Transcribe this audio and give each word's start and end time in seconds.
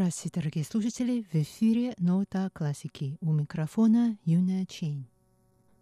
Здравствуйте, 0.00 0.40
дорогие 0.40 0.64
слушатели! 0.64 1.26
В 1.30 1.34
эфире 1.34 1.92
«Нота 1.98 2.48
классики». 2.54 3.18
У 3.20 3.34
микрофона 3.34 4.16
Юная 4.24 4.64
Чейн. 4.64 5.06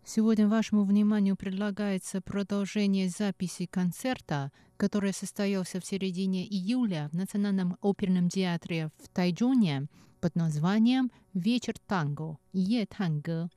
Сегодня 0.05 0.49
вашему 0.49 0.83
вниманию 0.83 1.37
предлагается 1.37 2.21
продолжение 2.21 3.09
записи 3.11 3.67
концерта, 3.67 4.51
который 4.77 5.13
состоялся 5.13 5.79
в 5.79 5.87
середине 5.87 6.45
июля 6.45 7.09
в 7.13 7.17
Национальном 7.17 7.79
оперном 7.81 8.29
театре 8.29 8.91
в 9.01 9.09
Тайджуне 9.09 9.87
под 10.21 10.35
названием 10.35 11.13
«Вечер 11.33 11.75
танго»– 11.87 12.39
«Е 12.53 12.87
танго». 12.87 13.49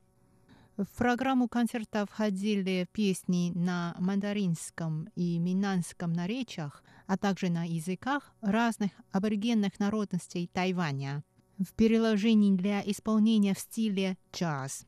В 0.76 0.86
программу 0.96 1.48
концерта 1.48 2.06
входили 2.06 2.88
песни 2.92 3.52
на 3.54 3.94
мандаринском 3.98 5.08
и 5.14 5.38
минанском 5.38 6.12
наречиях, 6.14 6.82
а 7.06 7.18
также 7.18 7.50
на 7.50 7.64
языках 7.64 8.32
разных 8.40 8.90
аборигенных 9.10 9.78
народностей 9.78 10.48
Тайваня 10.50 11.24
в 11.58 11.74
переложении 11.74 12.56
для 12.56 12.80
исполнения 12.80 13.54
в 13.54 13.58
стиле 13.58 14.16
джаз. 14.32 14.86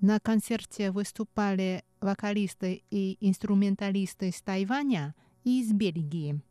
На 0.00 0.20
концерте 0.20 0.92
выступали 0.92 1.84
вокалисты 2.00 2.84
и 2.90 3.18
инструменталисты 3.20 4.28
из 4.28 4.40
Тайваня 4.40 5.14
и 5.42 5.60
из 5.60 5.72
Бельгии.「 5.72 6.49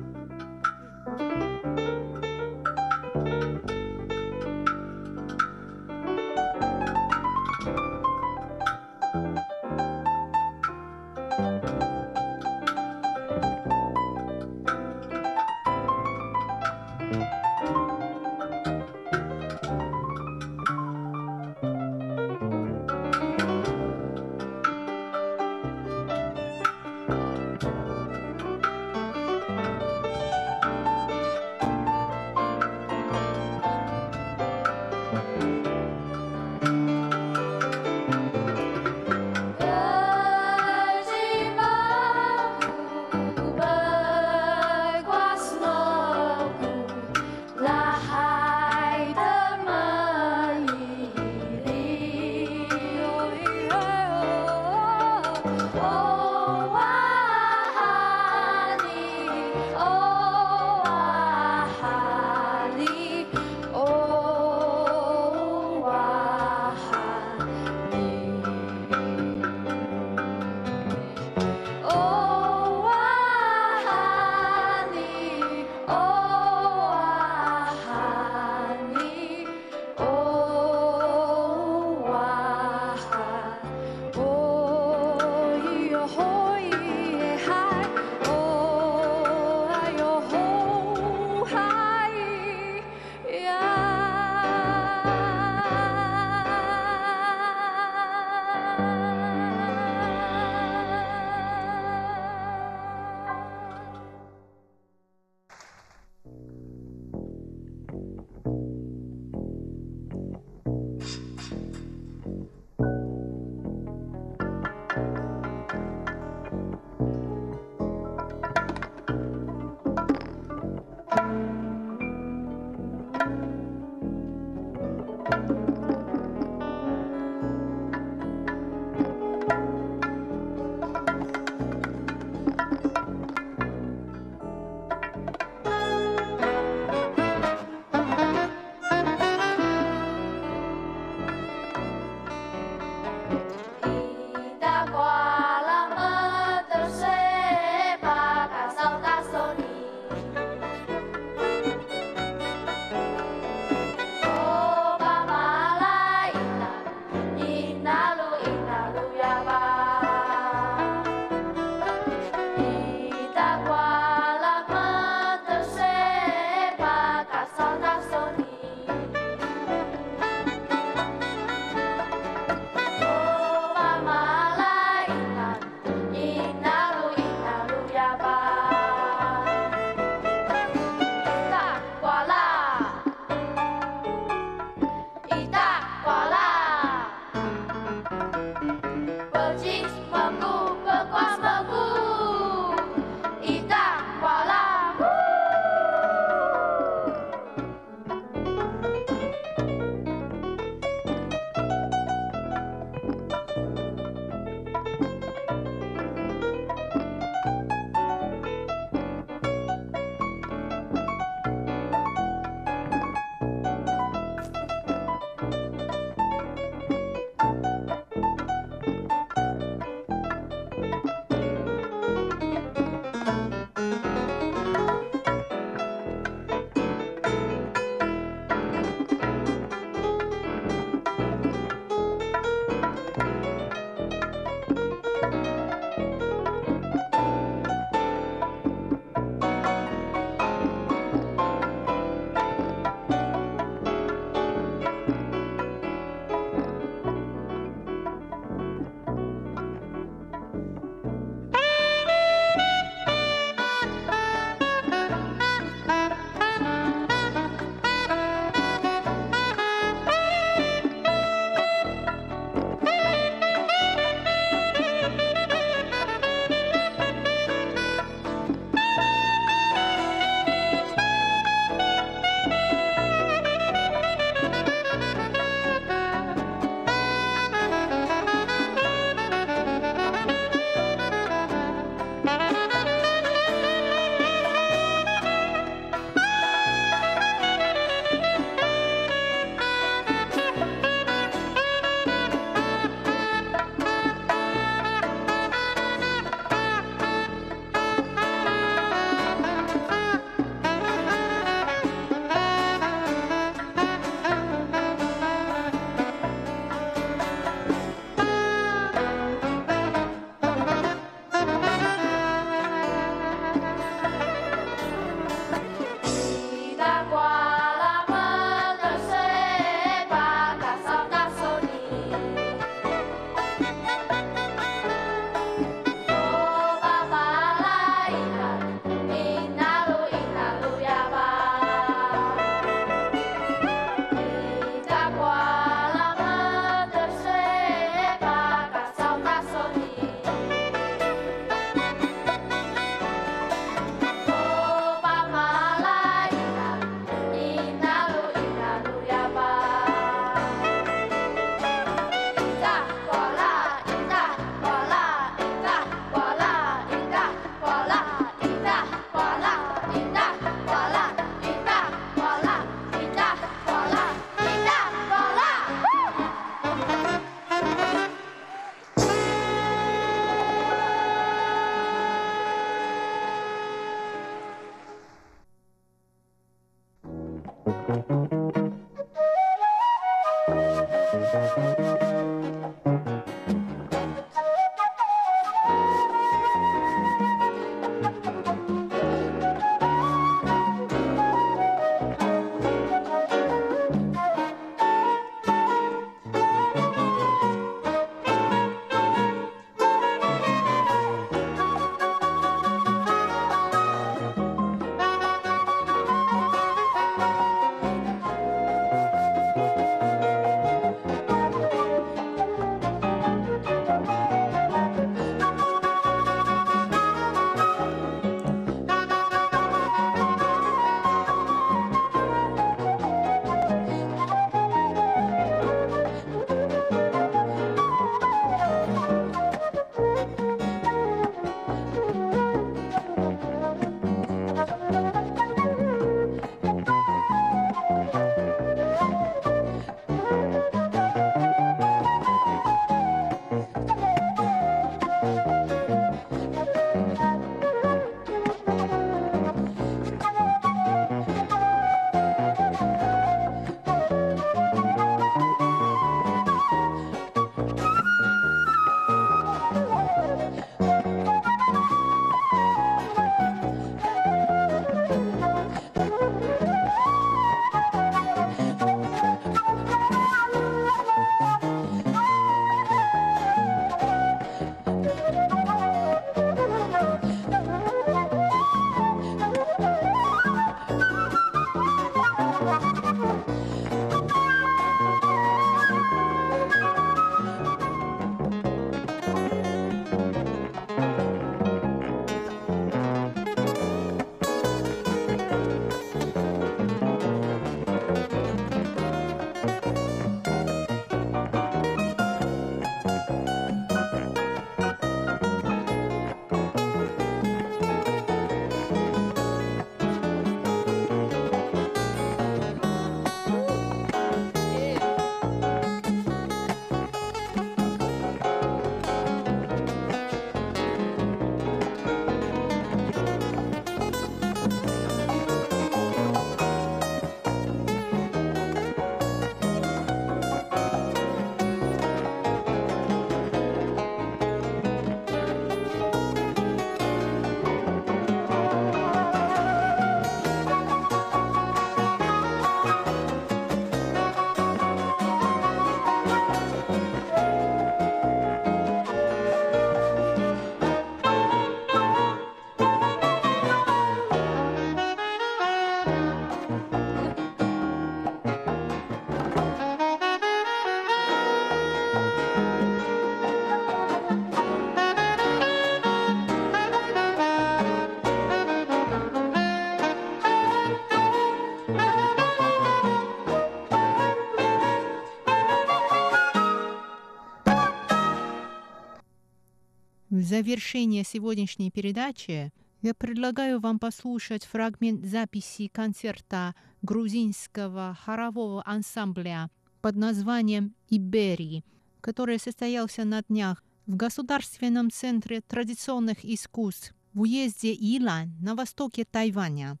В 580.34 580.42
завершение 580.42 581.22
сегодняшней 581.22 581.92
передачи 581.92 582.72
я 583.02 583.14
предлагаю 583.14 583.78
вам 583.78 584.00
послушать 584.00 584.64
фрагмент 584.64 585.24
записи 585.24 585.86
концерта 585.86 586.74
грузинского 587.02 588.18
хорового 588.20 588.82
ансамбля 588.84 589.70
под 590.00 590.16
названием 590.16 590.96
«Иберии», 591.08 591.84
который 592.20 592.58
состоялся 592.58 593.24
на 593.24 593.42
днях 593.42 593.84
в 594.06 594.16
Государственном 594.16 595.12
центре 595.12 595.60
традиционных 595.60 596.44
искусств 596.44 597.14
в 597.32 597.42
уезде 597.42 597.94
Илань 597.94 598.56
на 598.60 598.74
востоке 598.74 599.24
Тайваня. 599.24 600.00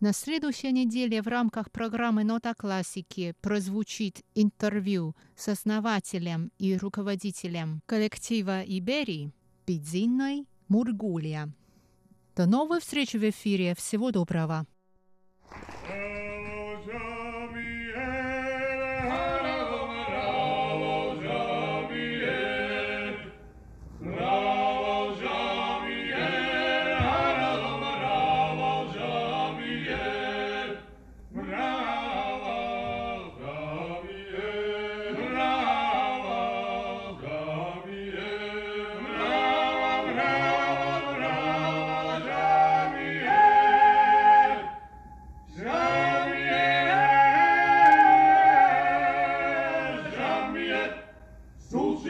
На 0.00 0.12
следующей 0.12 0.72
неделе 0.72 1.22
в 1.22 1.28
рамках 1.28 1.70
программы 1.70 2.24
«Нота 2.24 2.54
классики» 2.54 3.36
прозвучит 3.40 4.20
интервью 4.34 5.14
с 5.36 5.46
основателем 5.46 6.50
и 6.58 6.76
руководителем 6.76 7.82
коллектива 7.86 8.64
«Иберии» 8.64 9.32
Бидзиной 9.66 10.46
Мургулия. 10.68 11.50
До 12.36 12.46
новой 12.46 12.80
встречи 12.80 13.16
в 13.16 13.28
эфире. 13.28 13.74
Всего 13.74 14.10
доброго. 14.10 14.66